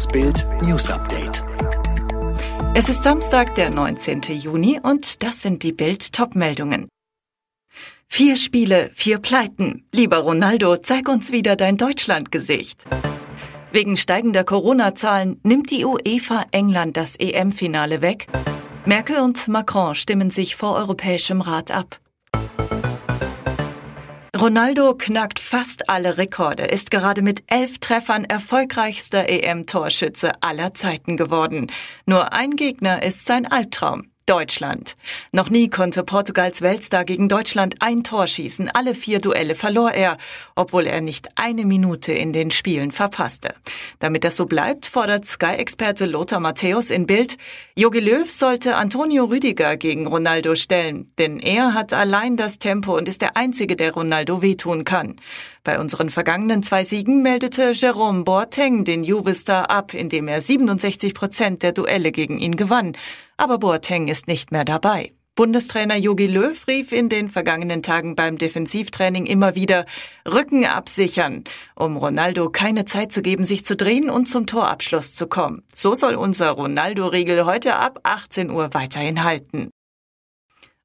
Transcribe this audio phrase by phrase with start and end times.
[0.00, 1.44] Das Bild News Update.
[2.74, 4.22] Es ist Samstag, der 19.
[4.22, 6.88] Juni und das sind die Bild Topmeldungen.
[8.08, 9.84] Vier Spiele, vier Pleiten.
[9.92, 12.82] Lieber Ronaldo, zeig uns wieder dein Deutschlandgesicht.
[13.72, 18.26] Wegen steigender Corona-Zahlen nimmt die UEFA England das EM-Finale weg.
[18.86, 22.00] Merkel und Macron stimmen sich vor Europäischem Rat ab.
[24.40, 31.66] Ronaldo knackt fast alle Rekorde, ist gerade mit elf Treffern erfolgreichster EM-Torschütze aller Zeiten geworden.
[32.06, 34.06] Nur ein Gegner ist sein Albtraum.
[34.30, 34.94] Deutschland.
[35.32, 38.70] Noch nie konnte Portugals Weltstar gegen Deutschland ein Tor schießen.
[38.70, 40.18] Alle vier Duelle verlor er,
[40.54, 43.54] obwohl er nicht eine Minute in den Spielen verpasste.
[43.98, 47.38] Damit das so bleibt, fordert Sky-Experte Lothar Matthäus in Bild,
[47.74, 53.08] Jogi Löw sollte Antonio Rüdiger gegen Ronaldo stellen, denn er hat allein das Tempo und
[53.08, 55.16] ist der Einzige, der Ronaldo wehtun kann.
[55.64, 61.62] Bei unseren vergangenen zwei Siegen meldete Jerome Boateng den Juve-Star ab, indem er 67 Prozent
[61.62, 62.96] der Duelle gegen ihn gewann.
[63.40, 65.14] Aber Boateng ist nicht mehr dabei.
[65.34, 69.86] Bundestrainer Jogi Löw rief in den vergangenen Tagen beim Defensivtraining immer wieder
[70.30, 75.26] Rücken absichern, um Ronaldo keine Zeit zu geben, sich zu drehen und zum Torabschluss zu
[75.26, 75.62] kommen.
[75.74, 79.70] So soll unser Ronaldo-Riegel heute ab 18 Uhr weiterhin halten.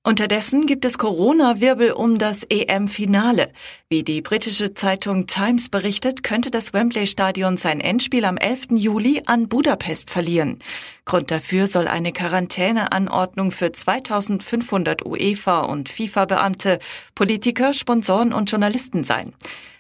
[0.06, 3.52] Unterdessen gibt es Corona-Wirbel um das EM-Finale.
[3.90, 8.68] Wie die britische Zeitung Times berichtet, könnte das Wembley-Stadion sein Endspiel am 11.
[8.76, 10.60] Juli an Budapest verlieren.
[11.06, 16.78] Grund dafür soll eine Quarantäneanordnung für 2500 UEFA- und FIFA-Beamte,
[17.16, 19.34] Politiker, Sponsoren und Journalisten sein.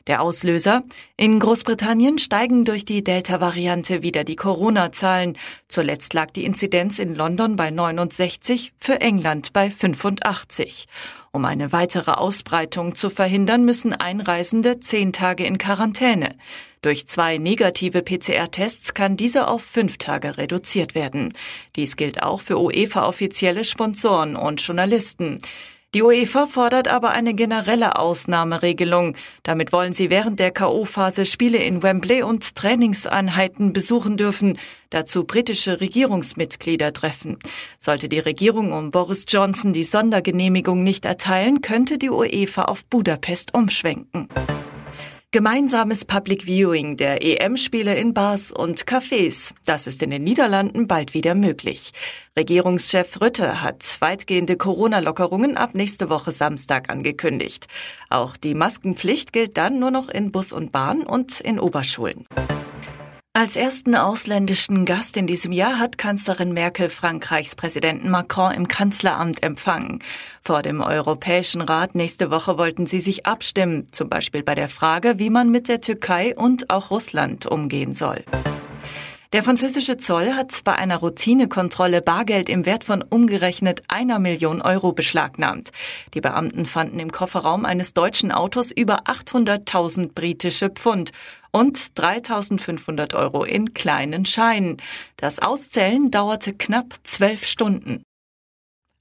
[0.08, 0.84] Der Auslöser?
[1.18, 5.36] In Großbritannien steigen durch die Delta-Variante wieder die Corona-Zahlen.
[5.68, 10.86] Zuletzt lag die Inzidenz in London bei 69, für England bei 85.
[11.32, 16.36] Um eine weitere Ausbreitung zu verhindern, müssen Einreisende zehn Tage in Quarantäne.
[16.84, 21.34] Durch zwei negative PCR-Tests kann diese auf fünf Tage reduziert werden.
[21.76, 25.40] Dies gilt auch für UEFA-offizielle Sponsoren und Journalisten.
[25.96, 29.16] Die UEFA fordert aber eine generelle Ausnahmeregelung.
[29.44, 34.58] Damit wollen sie während der KO-Phase Spiele in Wembley und Trainingseinheiten besuchen dürfen,
[34.90, 37.40] dazu britische Regierungsmitglieder treffen.
[37.80, 43.54] Sollte die Regierung um Boris Johnson die Sondergenehmigung nicht erteilen, könnte die UEFA auf Budapest
[43.54, 44.28] umschwenken.
[45.36, 49.54] Gemeinsames Public Viewing der EM-Spiele in Bars und Cafés.
[49.66, 51.92] Das ist in den Niederlanden bald wieder möglich.
[52.38, 57.68] Regierungschef Rütte hat weitgehende Corona-Lockerungen ab nächste Woche Samstag angekündigt.
[58.10, 62.26] Auch die Maskenpflicht gilt dann nur noch in Bus und Bahn und in Oberschulen.
[63.38, 69.44] Als ersten ausländischen Gast in diesem Jahr hat Kanzlerin Merkel Frankreichs Präsidenten Macron im Kanzleramt
[69.44, 70.00] empfangen.
[70.42, 75.20] Vor dem Europäischen Rat nächste Woche wollten sie sich abstimmen, zum Beispiel bei der Frage,
[75.20, 78.24] wie man mit der Türkei und auch Russland umgehen soll.
[79.34, 84.94] Der französische Zoll hat bei einer Routinekontrolle Bargeld im Wert von umgerechnet einer Million Euro
[84.94, 85.72] beschlagnahmt.
[86.14, 91.12] Die Beamten fanden im Kofferraum eines deutschen Autos über 800.000 britische Pfund
[91.52, 94.78] und 3.500 Euro in kleinen Scheinen.
[95.18, 98.04] Das Auszählen dauerte knapp zwölf Stunden.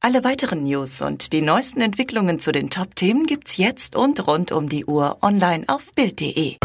[0.00, 4.68] Alle weiteren News und die neuesten Entwicklungen zu den Top-Themen gibt's jetzt und rund um
[4.68, 6.56] die Uhr online auf Bild.de.